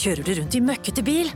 [0.00, 1.26] Kjører du rundt i møkkete bil?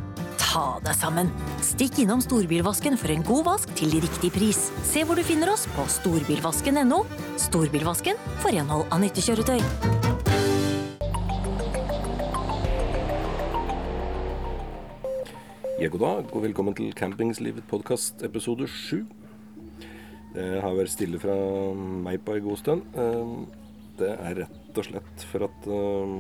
[0.40, 1.28] Ta deg sammen.
[1.60, 4.60] Stikk innom Storbilvasken for en god vask til riktig pris.
[4.86, 7.02] Se hvor du finner oss på storbilvasken.no.
[7.42, 9.60] Storbilvasken for renhold av nyttekjøretøy.
[15.82, 19.02] Ja, god dag, og velkommen til Campingslivet podkast episode sju.
[20.34, 21.34] Det har vært stille fra
[21.74, 22.96] meg på en god stund.
[22.98, 23.36] Eh,
[23.94, 26.14] Det er rett og slett for at eh,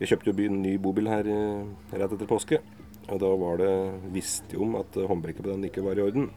[0.00, 2.58] jeg kjøpte jo en ny bobil her eh, rett etter påske.
[3.06, 3.74] Og da var det
[4.10, 6.30] visste jo om at håndbrekket på den ikke var i orden.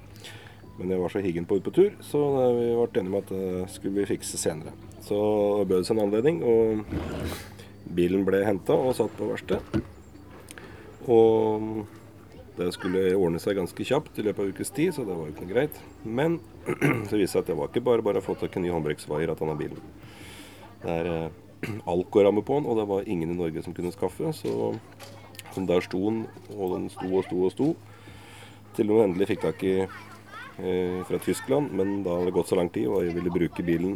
[0.77, 2.19] Men jeg var så higen på ut på tur, så
[2.53, 4.75] vi ble enige om at det skulle vi fikse senere.
[5.01, 5.17] Så
[5.65, 6.83] bød det seg en anledning, og
[7.97, 9.79] bilen ble henta og satt på verksted.
[11.09, 11.87] Og
[12.59, 15.33] det skulle ordne seg ganske kjapt i løpet av ukes tid, så det var jo
[15.33, 15.81] ikke noe greit.
[16.05, 16.37] Men
[17.09, 19.31] så det seg at det var ikke bare bare å få tak i ny håndbrekksvaier
[19.31, 19.83] av denne bilen.
[20.81, 24.33] Det er eh, alkoramme på den, og det var ingen i Norge som kunne skaffe.
[24.35, 24.73] Så
[25.57, 27.67] så der sto den, og den sto og sto og sto.
[28.77, 32.59] Til hun endelig fikk tak i eh, fra Tyskland, men da hadde det gått så
[32.59, 33.95] lang tid, og jeg ville bruke bilen.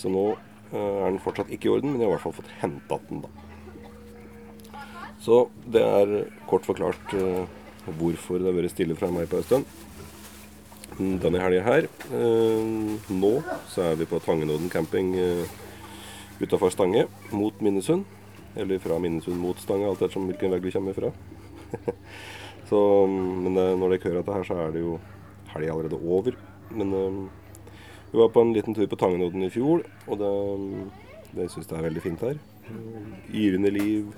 [0.00, 2.38] Så nå eh, er den fortsatt ikke i orden, men jeg har i hvert fall
[2.38, 4.80] fått henta den, da.
[5.24, 6.14] Så det er
[6.48, 7.44] kort forklart eh,
[7.98, 9.76] hvorfor det har vært stille fra meg på en stund.
[10.94, 12.66] Denne helga her eh,
[13.10, 13.30] Nå
[13.72, 15.48] så er vi på Tangenodden camping eh,
[16.38, 18.04] utafor Stange, mot Minnesund.
[18.54, 21.10] Eller fra Minnesund mot Stange, alt ettersom hvilken vei du kommer fra.
[22.70, 24.98] så, men eh, når dere hører dette her, så er det jo
[25.54, 26.38] helga allerede over.
[26.74, 26.94] Men
[28.10, 30.32] vi var på en liten tur på Tangenodden i fjor, og det,
[31.34, 32.38] det syns jeg er veldig fint her.
[33.34, 34.12] Yrende liv.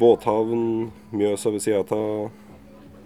[0.00, 2.30] Båthavn, Mjøsa ved sida av.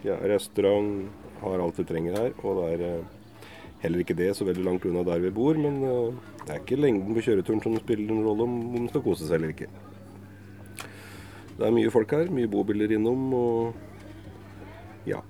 [0.07, 1.09] Ja, restaurant.
[1.43, 2.33] Har alt vi trenger her.
[2.43, 3.43] Og det er eh,
[3.85, 6.15] heller ikke det så veldig langt unna der vi bor, men eh,
[6.45, 9.29] det er ikke lengden på kjøreturen som spiller en rolle om om man skal kose
[9.29, 9.71] seg eller ikke.
[11.59, 15.23] Det er mye folk her, mye bobiler innom, og ja.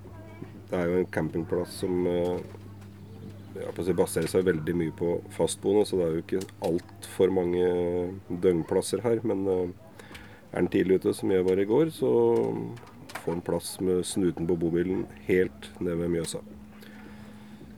[0.69, 2.41] Det er jo en campingplass som eh,
[3.56, 7.71] ja, baserer seg veldig mye på fastboende, så det er jo ikke altfor mange
[8.28, 9.25] døgnplasser her.
[9.25, 12.11] Men er den tidlig ute, som jeg var i går, så
[13.28, 16.39] får en plass med snuten på bobilen helt ned ved Mjøsa.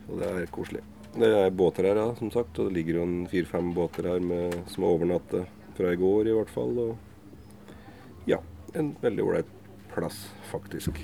[0.06, 0.82] Og det er koselig.
[1.10, 2.58] Det er båter her, ja, som sagt.
[2.58, 6.30] Og det ligger jo en fire-fem båter her med, som har overnattet fra i går,
[6.30, 6.78] i hvert fall.
[6.78, 8.38] Og ja,
[8.78, 9.50] en veldig ålreit
[9.90, 10.20] plass,
[10.52, 11.00] faktisk.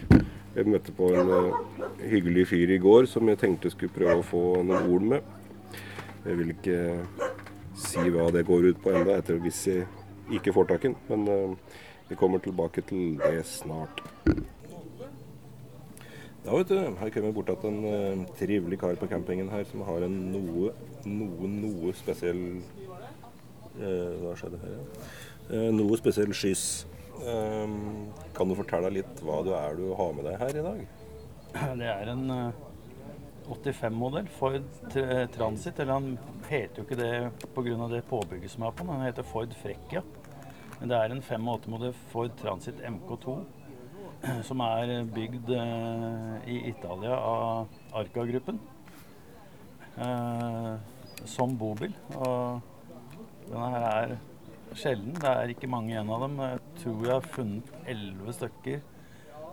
[0.54, 1.58] Jeg møtte på en uh,
[2.06, 5.32] hyggelig fyr i går som jeg tenkte skulle prøve å få noen ord med.
[6.22, 6.78] Jeg vil ikke
[7.82, 9.90] si hva det går ut på etter hvis jeg
[10.38, 10.96] ikke får tak i den.
[11.10, 14.02] Men eh, vi kommer tilbake til det snart.
[16.46, 19.64] Ja, vet du, her kommer vi bort til en uh, trivelig kar på campingen her
[19.66, 20.70] som har en noe,
[21.02, 22.44] noe, noe spesiell
[23.80, 25.08] uh, Hva skjedde her, ja?
[25.50, 26.86] Uh, noe spesiell skyss.
[28.36, 30.80] Kan du fortelle litt hva du er du har med deg her i dag?
[31.80, 32.58] Det er en eh,
[33.48, 34.66] 85-modell Ford
[35.32, 35.80] Transit.
[35.80, 36.18] Eller han
[36.50, 37.88] heter jo ikke det pga.
[37.94, 38.92] det påbygget som er på den.
[38.98, 40.02] Han heter Ford Freccia.
[40.80, 43.36] Men det er en 85-modell Ford Transit MK2
[44.48, 48.60] som er bygd eh, i Italia av Arca-gruppen.
[49.96, 50.72] Eh,
[51.26, 51.94] som bobil.
[52.16, 52.60] Og
[53.48, 54.16] denne her er
[54.76, 55.14] sjelden.
[55.16, 56.36] Det er ikke mange igjen av dem.
[56.44, 58.84] Jeg tror jeg har funnet elleve stykker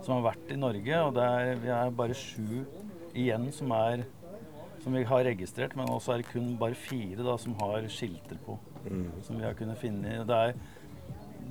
[0.04, 1.00] som har vært i Norge.
[1.06, 2.64] Og det er, vi er bare sju
[3.14, 4.04] igjen som, er,
[4.84, 5.76] som vi har registrert.
[5.78, 8.58] Men også er det kun bare fire da, som har skilter på.
[9.24, 10.20] Som vi har kunnet finne.
[10.28, 10.58] Det er,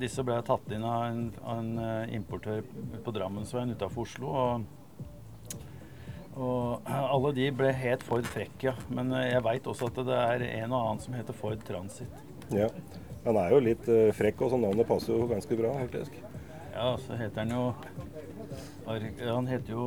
[0.00, 2.64] disse ble tatt inn av en, av en eh, importør
[3.04, 4.32] på Drammensveien utafor Oslo.
[4.34, 4.64] Og,
[6.34, 8.74] og alle de ble het Ford Freccia.
[8.90, 12.22] Men eh, jeg veit også at det er en og annen som heter Ford Transit.
[12.54, 12.70] Ja.
[13.24, 16.18] Han er jo litt eh, frekk, og så navnet passer jo ganske bra, faktisk.
[16.74, 17.68] Ja, så heter han jo
[19.28, 19.84] Han heter jo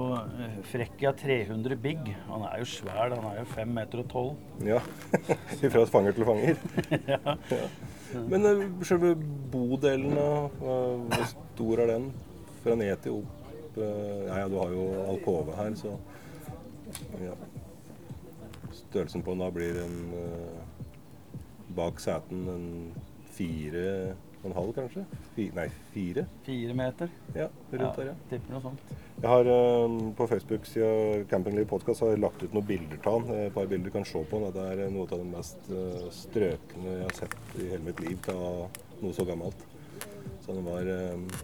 [0.71, 2.15] Frekkia 300 Big.
[2.29, 3.11] Han er jo svær.
[3.11, 4.71] Han er jo 5 meter og 12.
[4.71, 4.79] Ja.
[5.75, 6.63] Fra fanger til fanger.
[7.11, 7.37] ja.
[8.13, 9.15] Men uh, selve
[9.51, 12.11] bodelen, hvor stor er den?
[12.63, 15.93] Fra ned til opp eh, Ja, ja, du har jo alkove her, så
[17.21, 17.35] ja.
[18.73, 21.43] Størrelsen på den da blir en eh,
[21.77, 22.67] Bak seten en
[23.37, 25.03] fire og en halv, kanskje?
[25.35, 26.23] Fi, nei, fire?
[26.45, 27.13] Fire meter.
[27.35, 28.15] Ja, rundt der, ja.
[28.29, 28.91] Tipper noe sånt.
[29.17, 30.89] Jeg har eh, På Facebook-sida
[31.31, 33.47] Campingliv podcast har jeg lagt ut noen bilder av den.
[33.47, 34.41] Et par bilder du kan se på.
[34.43, 34.53] den.
[34.53, 38.03] Det er eh, noe av det mest eh, strøkne jeg har sett i hele mitt
[38.05, 39.65] liv av noe så gammelt.
[40.45, 41.41] Så den var eh,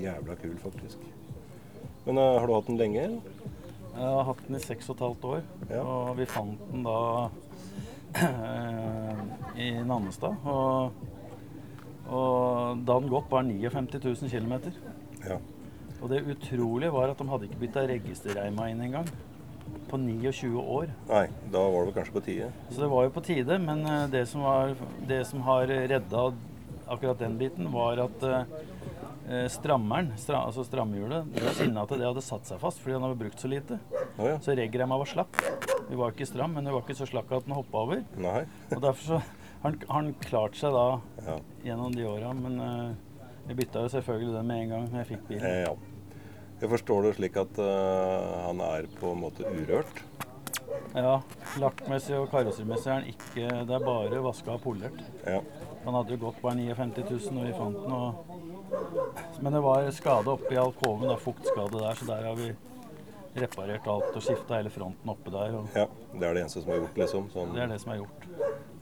[0.00, 1.04] jævla kul, faktisk.
[2.06, 3.04] Men eh, har du hatt den lenge?
[3.04, 3.52] eller?
[3.96, 5.44] Jeg har hatt den i seks og et halvt år.
[5.70, 5.82] Ja.
[5.84, 6.98] Og vi fant den da
[8.24, 9.22] eh,
[9.62, 10.36] i Nannestad.
[10.44, 11.05] Og,
[12.06, 14.72] og da den gått var 59 000 km.
[15.26, 15.38] Ja.
[16.02, 19.08] Og det utrolige var at de hadde ikke bytta registerreima inn engang.
[19.90, 20.90] På 29 år.
[21.08, 22.50] Nei, da var det kanskje på tide.
[22.70, 24.74] Så det var jo på tide, men eh, det som, var,
[25.06, 26.24] det som har redda
[26.86, 32.46] akkurat den biten, var at eh, strammeren, stra, altså stramhjulet, skinna til det hadde satt
[32.46, 33.78] seg fast fordi han hadde brukt så lite.
[34.18, 34.36] Oh, ja.
[34.42, 35.42] Så regremma var slapp.
[35.86, 38.02] Vi var ikke stram, men vi var ikke så slakk at den hoppa over.
[38.22, 38.40] Nei.
[38.74, 39.20] Og derfor så
[39.66, 40.86] han, han klarte seg da
[41.26, 41.36] Ja.
[41.64, 42.32] gjennom de åra.
[42.36, 42.94] Men uh,
[43.48, 45.46] jeg bytta jo selvfølgelig den med en gang når jeg fikk bilen.
[45.50, 45.74] Eh, ja.
[46.60, 50.02] Jeg forstår det slik at uh, han er på en måte urørt.
[50.96, 51.18] Ja,
[51.60, 55.02] Lakkmessig og karosserimessig er han ikke Det er bare vaska og polert.
[55.26, 55.42] Ja.
[55.84, 57.92] Han hadde jo gått bare 59 000 når vi fant den.
[57.92, 59.42] Og...
[59.44, 62.48] Men det var skade oppe i alkoven, da, fuktskade der, så der har vi
[63.36, 65.58] reparert alt og skifta hele fronten oppe der.
[65.60, 65.86] Og ja.
[66.16, 67.28] Det er det eneste som er gjort, liksom.
[67.34, 68.26] Sånn, det er det som er gjort.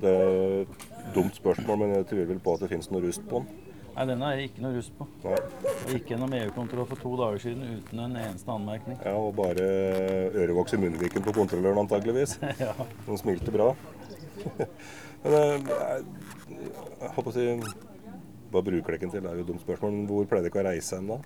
[0.00, 0.81] Det er et
[1.14, 3.62] dumt spørsmål, men jeg tviler vel på at det finnes noe rust på den.
[3.94, 5.06] Nei, denne er ikke noe rust på.
[5.23, 5.37] Nei.
[5.62, 8.99] Jeg gikk gjennom EU-kontroll for to dager siden uten en eneste anmerkning.
[9.06, 9.69] Ja, og bare
[10.43, 12.41] ørevoks i munnviken på kontrolløren antageligvis.
[12.64, 12.75] ja.
[13.06, 13.70] Den smilte bra.
[15.25, 16.02] Men eh, jeg,
[17.00, 17.44] jeg håper å si
[18.52, 19.23] Hva bruker dere den til?
[19.23, 19.94] Det er jo et dumt spørsmål.
[19.94, 21.20] Men hvor pleier dere å reise hen da?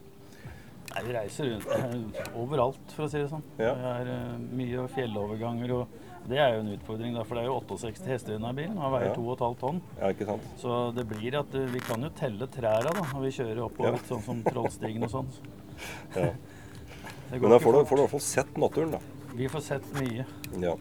[0.92, 3.44] Nei, vi reiser rundt eh, overalt, for å si det sånn.
[3.60, 3.72] Ja.
[3.76, 7.48] Det er eh, mye fjelloverganger, og det er jo en utfordring, da, for det er
[7.48, 8.76] jo 68 hester i denne bilen.
[8.78, 9.14] Han veier Ja.
[9.16, 9.80] 2,5 tonn.
[10.00, 10.42] Ja, ikke sant?
[10.60, 13.96] Så det blir at eh, vi kan jo telle trærne da, når vi kjører oppover,
[13.98, 14.04] Ja.
[14.08, 15.28] sånn som Trollstigen og sånn.
[16.16, 16.30] Ja.
[17.30, 18.98] Men da får du, får du i hvert fall sett naturen, da.
[19.36, 20.24] Vi får sett mye.
[20.60, 20.74] Ja.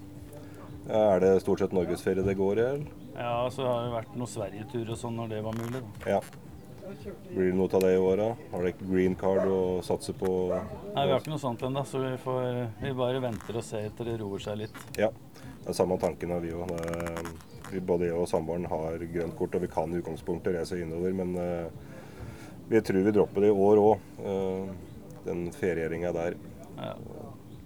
[0.87, 2.87] Er det stort sett norgesferie det går i?
[3.17, 5.81] Ja, så har det vært noen sverigeturer og sånn når det var mulig.
[6.05, 6.09] Da.
[6.15, 6.21] Ja.
[6.87, 8.27] Blir det noe av det i åra?
[8.51, 12.01] Har dere green card og satser på Nei, vi har ikke noe sånt ennå, så
[12.03, 12.47] vi, får,
[12.81, 14.79] vi bare venter og ser til det roer seg litt.
[14.99, 15.11] Ja.
[15.37, 16.71] Det er samme tanken har vi òg.
[17.83, 21.15] Både jeg og samboeren har grønt kort, og vi kan i utgangspunktet reise innover.
[21.17, 21.97] Men eh,
[22.71, 24.07] vi tror vi dropper det i år òg,
[25.27, 26.39] den ferieringa der.
[26.77, 26.93] Ja.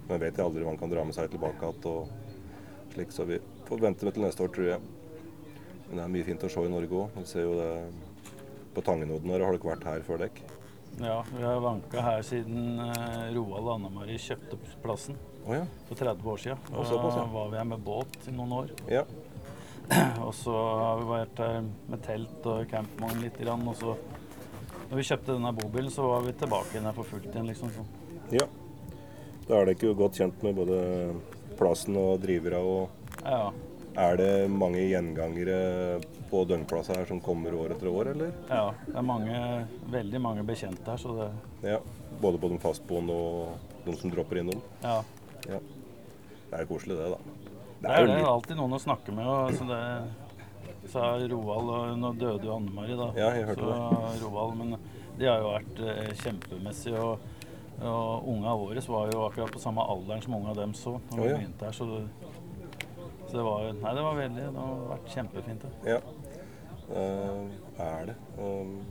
[0.08, 3.78] Men vet jeg aldri hva han kan dra med seg tilbake igjen så vi får
[3.80, 4.80] vente med til neste år, tror jeg.
[5.88, 7.14] Men det er mye fint å se i Norge òg.
[7.16, 7.70] Vi ser jo det
[8.74, 10.50] på Tangenodden her, har dere vært her før dere?
[11.00, 15.16] ja, vi har vanka her siden eh, Roald og Anne-Mari kjøpte plassen
[15.46, 15.64] oh, ja.
[15.88, 16.64] for 30 år siden.
[16.68, 17.22] Å, såpass, ja.
[17.22, 18.74] Da var vi her med båt i noen år.
[18.92, 19.06] ja.
[20.26, 21.56] Og så har vi vært her
[21.90, 23.34] med telt og campvogn litt.
[23.42, 23.96] Grann, og så
[24.92, 27.48] når vi kjøpte denne bobilen, så var vi tilbake igjen her for fullt igjen.
[27.50, 27.90] liksom sånn.
[28.32, 28.46] Ja.
[29.48, 30.78] Da er dere jo godt kjent med både
[31.58, 32.62] plassen og drivere.
[32.62, 33.50] og Ja,
[33.92, 36.00] Er det mange gjengangere
[36.30, 38.32] på døgnplasser her som kommer år etter år, eller?
[38.48, 38.70] ja.
[38.86, 39.42] Det er mange,
[39.92, 41.80] veldig mange bekjente her, så det Ja.
[42.22, 44.62] Både på de fastboende og de som dropper innom.
[44.82, 45.02] Ja.
[45.48, 45.58] Ja.
[46.50, 47.18] Det er koselig, det, da.
[47.82, 49.26] Det er, jo det er alltid noen å snakke med.
[49.26, 53.08] Og, så det sa Roald, og nå døde jo Anne-Mari, da.
[53.18, 54.76] Ja, jeg hørte så, Roald, men
[55.18, 57.00] de har jo vært eh, kjempemessige.
[57.02, 57.30] Og,
[57.82, 61.26] og unga våre var jo akkurat på samme alderen som unga dem så når oh,
[61.26, 61.40] ja.
[61.40, 61.76] begynte her.
[61.76, 62.32] Så det,
[63.32, 65.62] så det var Nei, det var veldig Det har vært kjempefint.
[65.64, 65.96] det.
[65.96, 66.00] Ja,
[66.92, 67.46] Uh,
[67.80, 68.14] er det.
[68.36, 68.82] Um,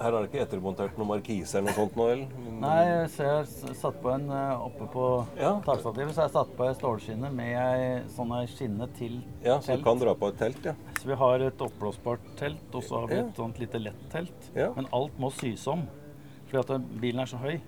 [0.00, 2.28] her er det ikke ettermontert noen markise eller noe sånt nå, eller?
[2.60, 2.82] Nei,
[3.12, 5.06] så jeg har satt på en eh, oppe på
[5.38, 5.54] Ja.
[5.64, 9.84] takstativet, så jeg satt på ei stålskinne med ei sånn skinne til Ja, så du
[9.84, 10.74] kan dra på et telt, ja.
[11.00, 13.26] Så vi har et oppblåsbart telt, og så har vi Ja.
[13.26, 14.50] et sånt lite lett-telt.
[14.54, 14.72] Ja.
[14.76, 15.86] Men alt må sys om,
[16.50, 17.60] fordi at bilen er så høy.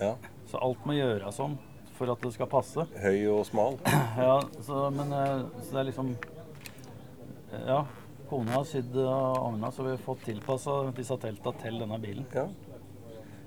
[0.00, 0.14] ja.
[0.46, 1.58] Så alt må gjøres om
[2.00, 2.86] for at det skal passe.
[3.02, 3.80] Høy og smal.
[4.20, 6.14] Ja, så, men eh, så det er liksom
[7.66, 7.82] Ja,
[8.30, 12.26] kona har sydd og ordna, så vi har fått tilpassa disse telta til denne bilen.
[12.34, 12.46] Ja.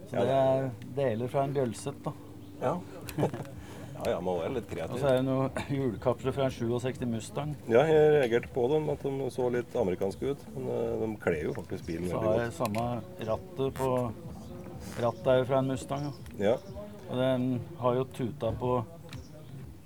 [0.09, 2.13] Så Ja, det er deler fra en Bjølset, da.
[2.61, 2.73] Ja,
[3.23, 4.97] ja, ja må være litt kreativ.
[4.97, 7.55] Og så er det noen hjulkapsler fra en 67 Mustang.
[7.71, 10.45] Ja, jeg reagerte på dem, at de så litt amerikanske ut.
[10.57, 12.29] Men eh, de kler jo faktisk bilen veldig godt.
[12.29, 13.91] Så har jeg samme rattet på
[14.99, 16.09] Rattet er jo fra en Mustang.
[16.37, 16.57] Ja.
[16.59, 16.82] Ja,
[17.13, 17.47] Og den
[17.79, 18.81] har jo tuta på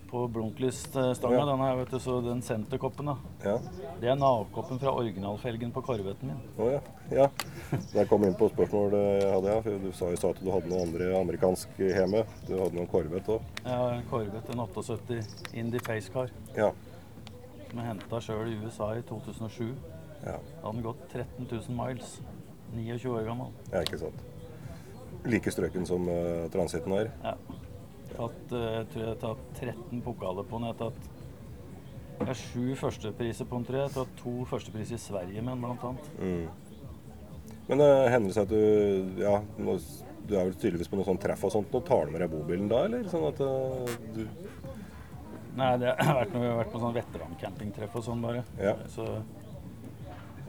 [0.08, 1.46] på blunklysstanga, Ja.
[1.46, 3.16] den her, vet du, så den senterkoppen, da.
[3.44, 3.58] ja.
[4.00, 6.38] Det er navkoppen fra originalfelgen på korvetten min.
[6.64, 6.80] Å ja.
[7.12, 7.26] ja.
[7.94, 9.60] Jeg kom inn på spørsmålet jeg hadde, ja.
[9.66, 12.24] For du sa jo at du hadde noe andre amerikansk hjemme.
[12.48, 13.52] Du hadde noen Corvette òg.
[13.66, 15.20] Ja, en Corvette, en 78
[15.60, 16.72] Indy Pacecar, Ja.
[17.68, 19.76] som jeg henta sjøl i USA i 2007.
[20.24, 20.38] ja.
[20.40, 22.22] Da hadde den gått 13 000 miles.
[22.74, 23.52] 29 år gammel.
[23.74, 24.24] Ja, ikke sant.
[25.28, 27.12] Like strøken som uh, transiten her.
[27.24, 27.36] Ja.
[28.14, 30.70] Tatt, uh, tror jeg har tatt 13 pokaler på den.
[30.70, 31.14] Jeg har tatt
[32.18, 33.84] jeg har sju førstepriser på den, tror jeg.
[33.86, 36.08] Jeg har tatt to førstepriser i Sverige med den, blant annet.
[36.18, 37.54] Mm.
[37.68, 39.76] Men det hender det seg at du Ja, nå
[40.28, 41.72] du er vel tydeligvis på noe sånn treff og sånt.
[41.72, 43.06] Nå tar du med deg bobilen da, eller?
[43.12, 44.26] Sånn at uh, du
[45.58, 48.44] Nei, det har vært, når vi har vært på sånn veterancampingtreff og sånn bare.
[48.62, 48.76] Ja.
[48.94, 49.06] Så,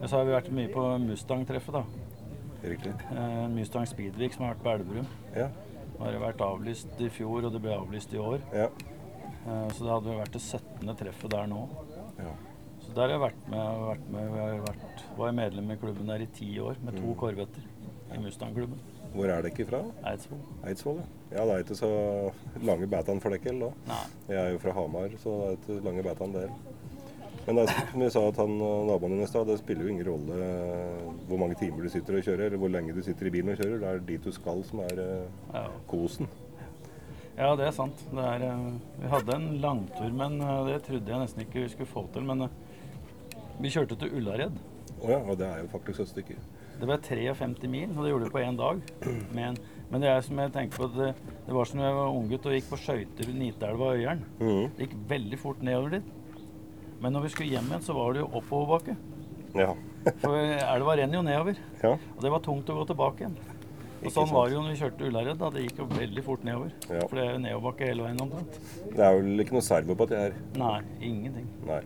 [0.03, 2.18] så har vi vært mye på Mustang-treffet, da.
[2.63, 2.93] Riktig.
[3.15, 5.07] Eh, Mustang Speedweek som har vært på Elverum.
[5.35, 5.47] Ja.
[5.95, 8.43] Nå har det vært avlyst i fjor, og det ble avlyst i år.
[8.55, 8.67] Ja.
[8.69, 10.93] Eh, så det hadde vært det 17.
[10.99, 11.65] treffet der nå.
[12.19, 12.35] ja.
[12.79, 13.81] Så der har jeg vært med.
[13.85, 16.95] Vært med jeg har vært, var jeg medlem i klubben der i ti år med
[16.97, 17.65] to korvetter
[18.15, 18.79] i Mustang-klubben.
[19.13, 19.81] Hvor er dere fra?
[20.09, 20.39] Eidsvoll.
[20.69, 21.35] Eidsvoll, ja.
[21.35, 21.89] Ja, det er ikke så
[22.69, 23.69] lange betaen for dere da.
[23.91, 23.99] Nei.
[24.31, 26.55] Jeg er jo fra Hamar, så det er ikke lange betaen der.
[27.49, 29.87] Men det er, som vi sa at han, eh, naboen din i stad, det spiller
[29.87, 32.99] jo ingen rolle eh, hvor mange timer du sitter og kjører, eller hvor lenge du
[33.01, 33.79] sitter i bilen og kjører.
[33.81, 35.63] Det er dit du skal som er eh, Ja.
[35.89, 36.29] kosen.
[37.39, 38.03] Ja, det er sant.
[38.11, 38.45] Det er,
[38.99, 40.37] vi hadde en langtur, men
[40.67, 42.27] det trodde jeg nesten ikke vi skulle få til.
[42.27, 42.45] Men
[43.63, 44.59] vi kjørte til Ullared.
[44.99, 46.37] Å ja, og det er jo faktisk et stykke.
[46.79, 48.83] Det ble 53 mil, og det gjorde vi på én dag.
[49.49, 49.57] En,
[49.89, 51.13] men det er som jeg tenker på, det,
[51.47, 54.21] det var som da jeg var unggutt og gikk på skøyter i Nitelva og Øyeren.
[54.37, 54.65] Mm.
[54.75, 56.11] Det gikk veldig fort nedover dit.
[57.01, 58.95] Men når vi skulle hjem igjen, så var det jo oppoverbakke.
[59.57, 59.71] Ja.
[60.23, 61.57] For elva renner jo nedover.
[61.83, 61.93] ja.
[62.15, 63.37] Og det var tungt å gå tilbake igjen.
[63.99, 64.35] Og Ikke sånn sant.
[64.37, 65.37] var det jo når vi kjørte Ullared.
[65.41, 65.49] da.
[65.51, 66.69] Det gikk jo veldig fort nedover.
[66.87, 67.01] Ja.
[67.07, 68.59] For det er jo nedoverbakke hele veien omtrent.
[68.95, 70.37] Det er vel ikke noe servo på dette her?
[70.61, 70.77] Nei,
[71.09, 71.49] ingenting.
[71.67, 71.81] Nei.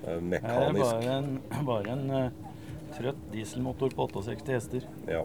[0.00, 0.86] Det er Her er mekanisk.
[0.86, 1.30] bare en,
[1.68, 2.30] bare en eh,
[2.96, 4.86] trøtt dieselmotor på 68 hester.
[5.12, 5.24] Ja.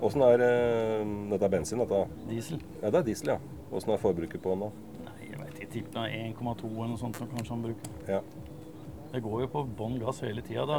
[0.00, 1.98] Åssen er eh, Dette er bensin, dette?
[2.30, 2.62] Diesel.
[2.80, 3.38] Ja, det er diesel, ja.
[3.76, 4.70] Åssen er forbruket på den da?
[5.10, 5.59] Nei, jeg vet ikke.
[5.70, 7.90] Tipper det er 1,2 eller noe sånt som kanskje han bruker.
[8.08, 8.20] Ja.
[9.12, 10.78] Det går jo på bånn gass hele tida, da.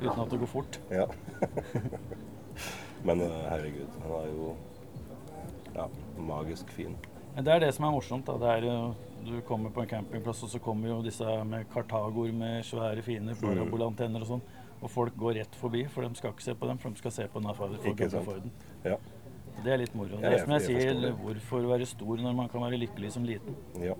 [0.00, 0.78] Uten at det går fort.
[0.90, 1.06] ja.
[3.06, 4.48] Men eh, herregud, han er jo
[5.76, 5.84] ja,
[6.18, 6.96] magisk fin.
[7.38, 8.26] Det er det som er morsomt.
[8.26, 8.34] da.
[8.42, 8.94] Det er, jo-
[9.28, 13.34] du kommer på en campingplass, og så kommer jo disse med kartagoer med svære, fine
[13.34, 13.40] Mm.
[13.42, 14.42] parabolantenner og sånn.
[14.82, 17.10] Og folk går rett forbi, for de skal ikke se på dem, for de skal
[17.10, 17.54] se på den.
[17.54, 18.50] Forden.
[18.84, 18.96] Ja.
[19.64, 20.20] Det er litt moro.
[20.20, 23.56] Det er som jeg sier, hvorfor være stor når man kan være lykkelig som liten?
[23.82, 23.96] ja.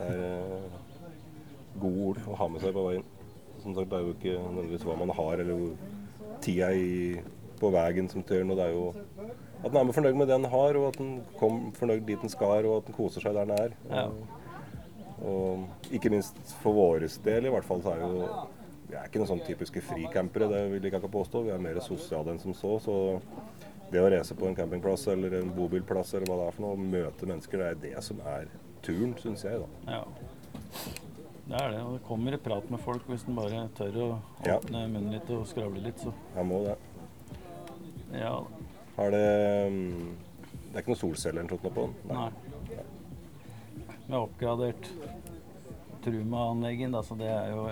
[0.00, 0.76] Det er eh,
[1.80, 3.02] gode ord å ha med seg på veien.
[3.60, 7.20] Som sagt, det er jo ikke nødvendigvis hva man har, eller hvor tida i,
[7.60, 8.56] på veien som tør noe.
[8.56, 8.86] Det er jo
[9.60, 12.22] at en er med fornøyd med det en har, og at en kom fornøyd dit
[12.24, 13.74] en skal, og at en koser seg der en er.
[13.90, 14.06] Ja.
[15.20, 18.24] Og ikke minst for vår del, i hvert fall, så er jo
[18.90, 21.44] Vi er ikke noen sånn typiske fricampere, det vil jeg ikke påstå.
[21.46, 22.72] Vi er mer sosiale enn som så.
[22.82, 22.94] Så
[23.90, 26.76] det å reise på en campingplass eller en bobilplass eller hva det er for noe,
[26.76, 28.46] og møte mennesker, det er det som er
[28.86, 29.96] turen, syns jeg, da.
[29.98, 30.04] Ja.
[31.50, 31.80] Det er det.
[31.82, 34.08] Og det kommer i prat med folk hvis en bare tør å
[34.46, 34.58] Ja.
[34.60, 36.76] åpne munnen litt og skravle litt, så Jeg må det.
[38.14, 38.36] ja.
[38.96, 40.16] Har det mm,
[40.70, 41.94] Det er ikke noe solceller eller noe på den?
[42.14, 42.30] Nei.
[44.06, 44.88] Vi har oppgradert
[46.04, 47.66] Truma-anleggen, så det er jo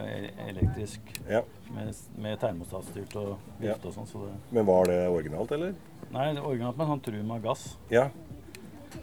[0.48, 1.42] elektrisk Ja.
[1.74, 3.74] med, med termostatstyrt og Ja.
[3.74, 4.06] og sånn.
[4.06, 5.74] Så Men var det originalt, eller?
[6.10, 8.08] nei, det er originalt med sånn Truma gass, Ja.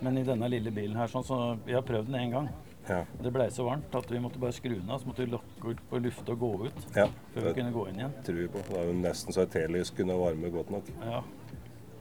[0.02, 2.50] men i denne lille bilen her, sånn, så vi har prøvd den én gang.
[2.88, 3.04] Ja.
[3.22, 5.72] Det blei så varmt at vi måtte bare skru den av, så måtte vi lukke
[5.72, 7.08] ut på lufte og gå ut ja.
[7.34, 8.14] før vi kunne gå inn igjen.
[8.24, 8.62] tror vi på.
[8.70, 10.84] Det er jo nesten så et telys kunne varme godt nok.
[11.04, 11.22] Ja.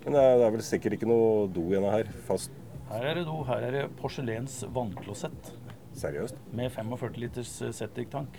[0.05, 2.05] Men det er, det er vel sikkert ikke noe do igjen her.
[2.27, 2.51] Fast
[2.91, 3.43] Her er det do.
[3.45, 5.53] Her er det porselens vannklosett
[5.99, 6.37] seriøst.
[6.53, 8.39] med 45 liters eh, septiktank.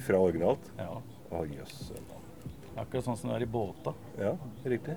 [0.00, 0.70] Fra originalt.
[0.78, 1.00] Ja.
[1.34, 1.92] Å, jøss.
[2.76, 3.92] Akkurat sånn som det er i båta.
[4.18, 4.32] Ja,
[4.64, 4.96] riktig.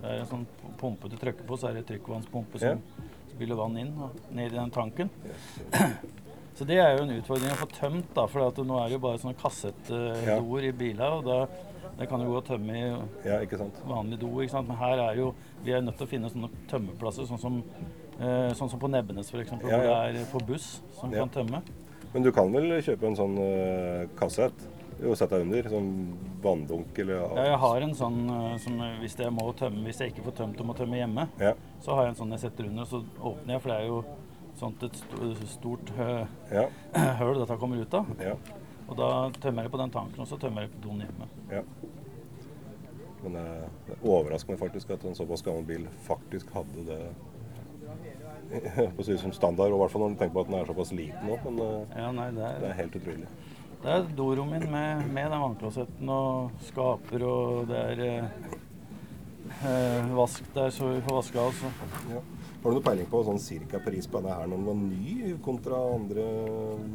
[0.00, 0.46] Det er en sånn
[0.80, 2.82] pumpe du trykker på, så er det trykkvannspumpe som
[3.34, 5.10] spyler vann inn og ned i den tanken.
[5.26, 5.48] Yes.
[6.54, 8.94] Så det er jo en utfordring å få tømt, da, for at nå er det
[8.94, 9.34] jo bare sånne
[10.22, 10.36] Ja.
[10.68, 11.16] i biler.
[11.16, 11.38] og da
[11.98, 12.82] det kan jo gå å tømme i
[13.26, 13.40] Ja,
[13.86, 14.68] vanlig do, ikke sant?
[14.68, 17.58] men her er jo vi er nødt til å finne sånne tømmeplasser, sånn som,
[18.20, 20.12] eh, sånn som på Nebbenes f.eks., Ja, hvor ja.
[20.12, 21.24] det er for buss som Ja.
[21.24, 21.62] kan tømme.
[22.14, 24.54] Men du kan vel kjøpe en sånn uh, kassett
[25.04, 25.68] og sette deg under?
[25.72, 25.88] Sånn
[26.44, 27.36] vanndunk eller alt.
[27.40, 30.22] Ja, jeg har en sånn uh, som eh, hvis jeg må tømme, hvis jeg ikke
[30.28, 31.54] får tømt og må tømme hjemme, Ja.
[31.82, 33.02] så har jeg en sånn jeg setter under, og så
[33.32, 34.04] åpner jeg, for det er jo
[34.54, 35.00] sånt et
[35.50, 36.68] stort hø Ja.
[37.18, 38.06] høl dette kommer ut av.
[38.22, 38.36] Ja.
[38.88, 41.26] Og da tømmer jeg på den tanken, og så tømmer jeg på doen hjemme.
[41.50, 41.62] ja.
[43.24, 46.98] Men det overrasker meg faktisk at en såpass gammel bil faktisk hadde det
[48.54, 50.50] jeg på å si som standard, og i hvert fall når du tenker på at
[50.50, 51.38] den er såpass liten nå.
[51.46, 53.30] Men eh, Ja, nei, det det er, er helt utrolig.
[53.84, 58.46] det er dorommet min med, med den vannklosetten og skaper, og det er eh,
[59.70, 61.64] eh, vask der, så vi får vaska oss.
[62.12, 62.22] Ja.
[62.64, 65.32] Har du noe peiling på sånn cirka pris på denne her når den var ny,
[65.44, 66.22] kontra andre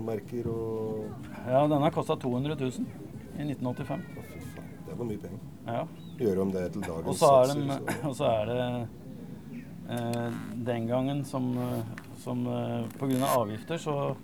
[0.08, 0.48] merker?
[0.50, 1.28] og...
[1.46, 2.88] Ja, denne kosta 200 000
[3.38, 4.02] i 1985.
[4.02, 5.44] Å, fy faen, det var mye penger.
[5.70, 5.84] Ja.
[6.24, 7.54] Gjøre om det til dagens sats.
[7.54, 8.64] er, og så er det
[9.90, 11.80] Eh, den gangen som, eh,
[12.18, 13.26] som eh, pga.
[13.26, 14.16] Av avgifter så,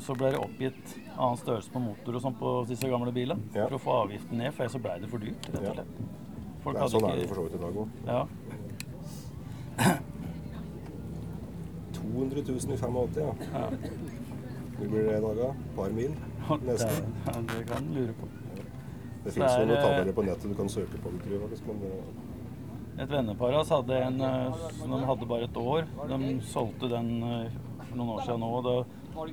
[0.00, 3.64] så ble det oppgitt annen størrelse på motor og sånn på disse gamle bilene ja.
[3.70, 5.48] for å få avgiften ned, for ellers så ble det for dyrt.
[5.54, 5.92] rett og slett.
[6.66, 7.88] Folk det er sånn er det for så vidt i dag òg.
[8.10, 8.22] Ja.
[11.96, 13.32] 200 000 i 85, ja.
[13.56, 13.66] ja.
[14.76, 15.48] Blir det i dag, da?
[15.76, 16.12] Par mil?
[16.68, 17.14] Nesten.
[17.24, 18.28] Det, det kan du lure på.
[19.24, 21.16] Det fins noen tabeller på nettet du kan søke på.
[21.24, 21.80] Tror jeg, hvis man,
[22.98, 25.88] et vennepar av oss hadde en eh, som de hadde bare et år.
[26.08, 28.52] De solgte den eh, for noen år siden nå.
[28.64, 28.76] Det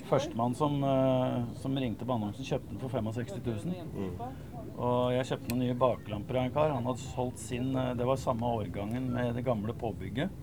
[0.07, 3.77] Førstemann som, eh, som ringte på annonsen, kjøpte den for 65 000.
[3.95, 4.73] mm.
[4.73, 6.73] Og jeg kjøpte noen nye baklamper av en kar.
[6.75, 10.41] Han hadde solgt sin Det var samme årgangen med det gamle påbygget.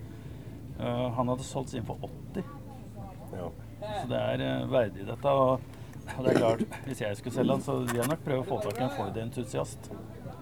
[0.79, 2.01] Han hadde solgt sin for
[2.33, 2.47] 80,
[3.37, 3.49] ja.
[3.83, 5.35] så det er verdig dette.
[5.35, 5.61] Og,
[6.23, 8.63] det er klart, hvis jeg skulle selge den, så vil jeg nok prøve å få
[8.65, 9.91] tak i en Ford-entusiast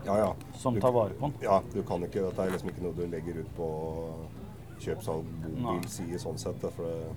[0.07, 0.35] ja, ja.
[0.55, 1.35] som Du- tar vare på den.
[1.43, 3.69] Ja, du kan ikke, dette er liksom ikke noe du legger ut på
[4.81, 5.25] kjøpsalg
[5.59, 6.61] bobilside sånn sett.
[6.61, 7.17] For det,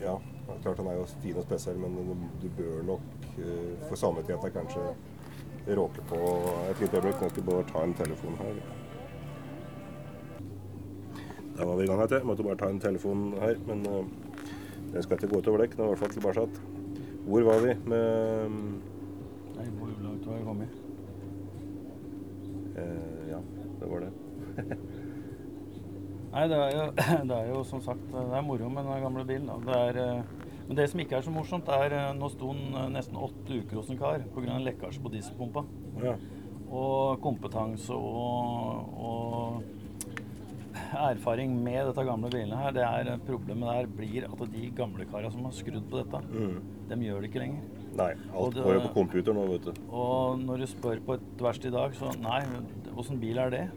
[0.00, 0.18] ja,
[0.62, 3.00] klart den er jo fin og spesiell, men du, du bør nok
[3.38, 4.94] eh, for samvittigheten kanskje
[5.76, 6.20] råke på
[6.70, 7.20] et lite øyeblikk.
[7.22, 8.60] Jeg skal bare ta en telefon her.
[11.58, 12.18] Da var vi i gang igjen.
[12.18, 14.04] Jeg måtte bare ta en telefon her, men uh,
[14.92, 15.76] den skal ikke gå utover dekk.
[15.76, 16.46] Den er i hvert fall tilbake.
[17.26, 18.54] Hvor var vi med
[19.58, 20.78] Nei, hvor langt har jeg kommet?
[22.80, 23.40] Eh, Ja,
[23.80, 24.10] det var det.
[26.30, 26.84] Nei, det er, jo,
[27.30, 29.50] det er jo som sagt Det er moro med den gamle bilen.
[29.66, 30.22] Det er, eh,
[30.68, 33.80] men det som ikke er så morsomt, er eh, Nå sto den nesten åtte uker
[33.80, 34.58] hos en kar pga.
[34.62, 35.64] lekkasje på dieselpumpa.
[36.04, 36.14] Ja.
[36.70, 39.62] Og kompetanse og, og
[40.94, 45.30] erfaring med dette gamle bilene her, det er problemet der blir at de gamle kara
[45.34, 46.60] som har skrudd på dette, Mm.
[46.92, 47.79] de gjør det ikke lenger.
[47.96, 49.80] Nei, alt det- går jo på computer nå, vet du.
[49.90, 52.42] Og når du spør på et verksted i dag, så nei,
[52.96, 53.70] åssen bil er det?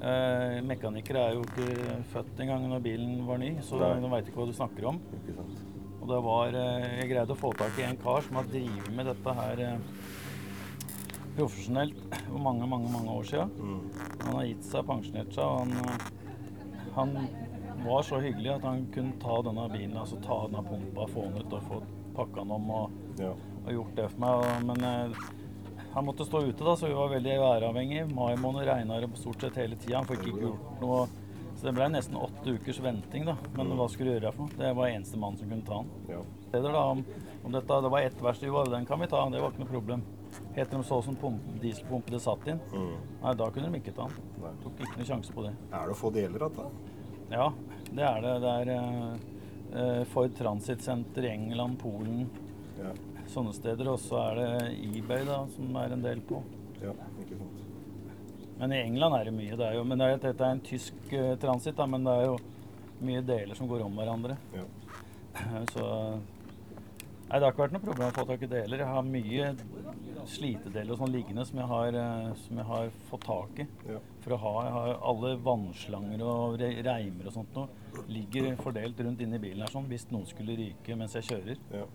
[0.00, 4.00] Eh, mekanikere er jo ikke født engang når bilen var ny, så Nei.
[4.00, 5.00] de veit ikke hva du snakker om.
[5.18, 5.58] Ikke sant?
[6.00, 8.88] Og det var eh, Jeg greide å få tak i en kar som har drevet
[8.96, 9.78] med dette her eh,
[11.36, 13.52] profesjonelt for mange, mange mange år siden.
[13.60, 13.82] Mm.
[14.24, 17.14] Han har gitt seg, pensjonert seg, og han, eh, han
[17.84, 21.44] var så hyggelig at han kunne ta denne bilen, altså ta denne pumpa, få den
[21.44, 21.82] ut og få
[22.16, 23.32] pakka den om og, Ja.
[23.66, 24.30] og gjort det for meg.
[24.30, 25.16] og- Men eh,
[25.94, 28.14] han måtte stå ute, da, så vi var veldig væravhengig.
[28.14, 29.96] Mai måned regna det stort sett hele tida.
[29.98, 31.08] Han fikk ikke gjort noe.
[31.56, 33.34] Så det ble nesten åtte ukers venting, da.
[33.54, 34.56] Men hva skulle du gjøre for noe?
[34.56, 35.90] Det var eneste mann som kunne ta den.
[36.08, 36.20] ja.
[36.52, 37.04] Det, da, om,
[37.44, 40.02] om dette, det var ett verksted, den kan vi ta, det var ikke noe problem.
[40.56, 41.14] Heter de så som
[41.60, 42.58] dieselpumpe det satt inn?
[42.72, 42.96] Mm.
[43.22, 44.16] Nei, da kunne de ikke ta den.
[44.42, 44.50] Nei.
[44.64, 45.52] Tok ikke noe sjanse på det.
[45.72, 46.66] Er det å få deler av det?
[47.30, 47.52] Ja,
[47.92, 48.34] det er det.
[48.42, 49.14] Det er eh,
[50.00, 52.28] eh, Ford Transit Center i England, Polen,
[52.80, 52.92] Ja.
[53.30, 53.92] sånne steder.
[53.92, 54.48] Og så er det
[54.90, 56.42] eBay da, som er en del på.
[56.82, 57.66] ja, ikke sant.
[58.60, 59.56] Men i England er det mye.
[59.56, 62.12] Det er jo, men det er, dette er en tysk uh, transit, da, men det
[62.12, 62.34] er jo
[63.00, 64.36] mye deler som går om hverandre.
[64.52, 64.66] Ja.
[65.72, 65.86] Så
[67.30, 68.80] Nei, det har ikke vært noe problem å få tak i deler.
[68.82, 69.50] Jeg har mye
[70.26, 73.66] slitedeler og sånn liggende som jeg har, eh, som jeg har fått tak i.
[73.86, 74.00] Ja.
[74.24, 78.98] For å ha, jeg har alle vannslanger og re reimer og sånt noe ligger fordelt
[79.06, 81.62] rundt inni bilen her sånn, hvis noen skulle ryke mens jeg kjører.
[81.78, 81.86] ja.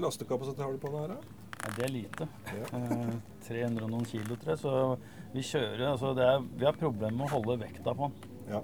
[0.00, 1.38] Lastekapasitet har du på den her, da?
[1.62, 2.28] Ja, det er lite.
[2.52, 2.64] Ja.
[2.78, 3.14] Eh,
[3.48, 4.60] 300 og noen kilo, tror jeg.
[4.62, 4.72] Så
[5.34, 8.36] vi kjører altså det er, Vi har problemer med å holde vekta på den.
[8.52, 8.60] Ja.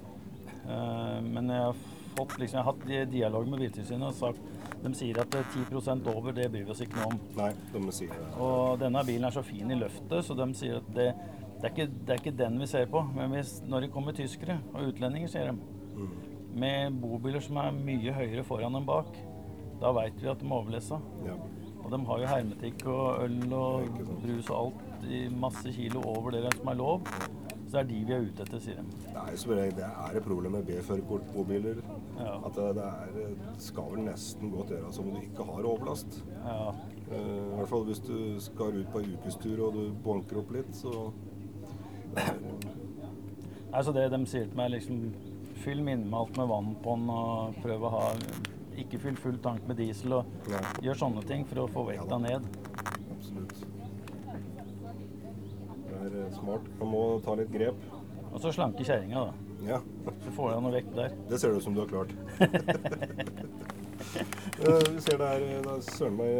[0.69, 1.81] Eh, men jeg har
[2.17, 4.41] fått liksom, jeg har hatt di- dialog med Biltilsynet og sagt
[4.79, 7.17] de sier at det er 10 over, det bryr vi oss ikke noe om.
[7.37, 8.29] Nei, de sier det.
[8.39, 11.09] Og denne bilen er så fin i løftet, så de sier at det,
[11.59, 13.03] det, er, ikke, det er ikke den vi ser på.
[13.17, 16.11] Men hvis, når det kommer tyskere og utlendinger, sier de, Mm.
[16.55, 19.09] med bobiler som er mye høyere foran enn bak,
[19.81, 21.01] da veit vi at de er overlessa.
[21.27, 21.37] Ja.
[21.85, 26.35] Og de har jo hermetikk og øl og brus og alt i masse kilo over
[26.35, 27.07] det som er lov.
[27.69, 28.99] Så det er de vi er ute etter, sier de.
[29.05, 31.83] Det er regel- det er et problem med B-førerkortmobiler.
[32.19, 32.35] Ja.
[32.47, 35.69] At det, det, er, det skal vel nesten godt gjøres som om du ikke har
[35.69, 36.25] overlast.
[36.45, 36.71] Ja.
[37.11, 40.53] Uh, I hvert fall hvis du skal ut på en ukestur og du banker opp
[40.57, 41.11] litt, så
[42.17, 42.25] Nei,
[43.73, 45.13] Altså det de sier til meg, liksom
[45.61, 48.05] Fyll minimalt med vann på den og prøv å ha
[48.79, 50.61] Ikke fyll full tank med diesel og Ja.
[50.85, 52.47] gjør sånne ting for å få vekta Ja ned.
[53.17, 53.65] Absolutt.
[55.89, 56.69] Det er eh, smart.
[56.79, 57.75] Man må ta litt grep.
[58.33, 59.33] Og så slanke kjerringa, da.
[59.67, 59.81] Ja,
[60.23, 61.11] Så får jeg noe vekt der.
[61.29, 62.13] det ser det ut som du har klart.
[64.59, 66.31] Eh, vi ser det eh, det er søren meg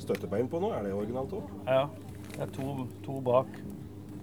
[0.00, 0.70] støttebein på nå.
[0.72, 1.50] Er det originalt òg?
[1.66, 1.82] Ja.
[2.32, 3.46] Det er to, to bak.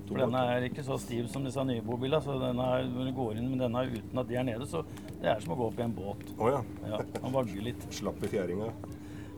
[0.08, 2.22] To For denne er ikke så stiv som disse nye bobilene.
[2.26, 4.82] Så denne når du går inn med denne uten at de er nede, så
[5.22, 6.26] det er som å gå opp i en båt.
[6.40, 6.62] Å ja.
[6.88, 7.88] Ja, Han vagger litt.
[7.94, 8.72] Slapp i fjæringa.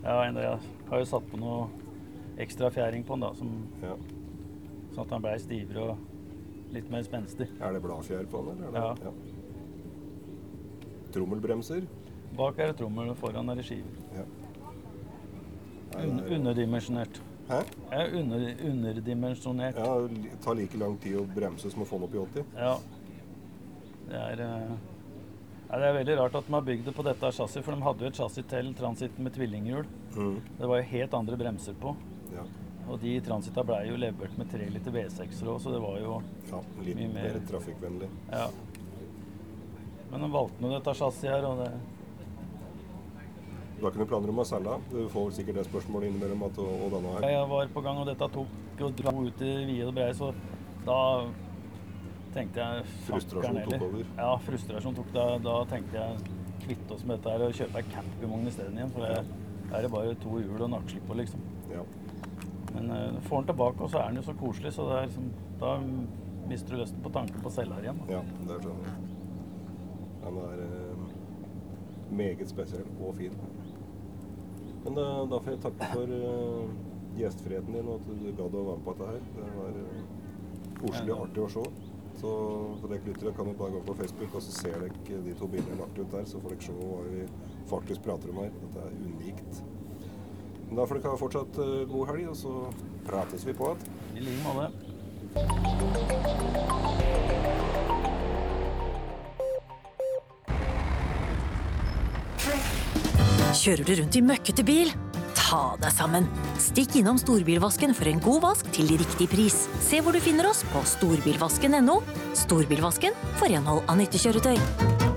[0.04, 1.70] Ja, enda jeg har jo satt på noe
[2.42, 3.96] ekstra fjæring på den, da, som, Ja.
[4.94, 5.98] sånn at han blei stivere og
[6.72, 7.48] litt mer spenstig.
[7.62, 8.64] Er det bladfjær på den?
[8.64, 8.80] Eller?
[8.80, 8.96] Ja.
[9.04, 9.12] Ja.
[11.12, 11.84] Trommelbremser.
[12.38, 13.98] Bak er det trommel, og foran er det skiver.
[14.16, 14.24] Ja.
[16.00, 17.22] Un er- underdimensjonert.
[17.50, 17.60] Hæ?
[17.92, 19.76] Er under, underdimensjonert.
[19.76, 22.46] Ja, det tar like lang tid å bremse som å få den opp i 80.
[22.56, 22.78] Ja.
[24.08, 24.78] Det er eh,
[25.72, 27.86] Ja, det er veldig rart at de har bygd det på dette chassiset, for de
[27.86, 29.86] hadde jo et chassis til transiten med tvillinghjul.
[30.18, 30.34] Mm.
[30.58, 31.94] Det var jo helt andre bremser på.
[32.34, 32.44] Ja.
[32.92, 36.18] Og de transita blei jo levert med 3 liter V6-er òg, så det var jo
[36.50, 36.60] ja.
[36.84, 37.28] Litt Mye mer.
[37.38, 38.10] mer trafikkvennlig.
[38.34, 38.50] Ja.
[40.12, 41.70] Men de valgte nå dette chassiset her, og det
[43.78, 44.74] Du har ikke noen planer om å selge?
[44.92, 47.30] Du får vel sikkert det spørsmålet innimellom at og, og denne her.
[47.32, 50.34] Jeg var på gang, og dette tok og dro ut i vide og breie, så
[50.84, 51.00] da
[52.36, 54.06] tenkte jeg Frustrasjon tok over?
[54.18, 57.92] Ja, frustrasjon tok da, da tenkte jeg kvitte oss med dette her og kjøpe ei
[57.92, 58.94] campingvogn isteden igjen.
[58.96, 59.22] For det,
[59.68, 61.46] det er det bare to hjul og nakkeslipp på, liksom.
[61.72, 61.86] Ja.
[62.72, 65.10] Men uh, får den tilbake, og så er den jo så koselig, så det er
[65.10, 65.72] liksom, da
[66.52, 68.00] mister du lysten på tanken på å selge her igjen.
[68.04, 68.20] Da.
[68.20, 69.10] ja, det skjønner jeg.
[70.22, 71.04] Den er uh,
[72.22, 73.36] meget spesiell og fin.
[74.84, 76.72] Men da, da får jeg takke for uh,
[77.20, 79.24] gjestfriheten din og at du gadd å være med på dette her.
[79.38, 80.04] Det var uh,
[80.82, 81.66] koselig og artig å se.
[82.22, 82.32] Så
[82.78, 85.48] for dere lyttere kan jo bare gå på Facebook og så ser dere de to
[85.50, 87.22] bildene lagt ut der, så får dere se hva vi
[87.72, 88.52] faktisk prater om her.
[88.62, 89.64] Dette er unikt.
[90.68, 92.54] Men da får dere ha fortsatt eh, god helg, og så
[93.10, 93.82] prates vi på igjen.
[94.14, 94.70] I like måte.
[103.62, 104.90] Kjører du rundt i møkkete bil?
[105.52, 106.30] Ta deg sammen!
[106.64, 109.66] Stikk innom storbilvasken for en god vask til riktig pris.
[109.84, 112.00] Se hvor du finner oss på storbilvasken.no.
[112.46, 115.11] Storbilvasken for renhold av nyttekjøretøy.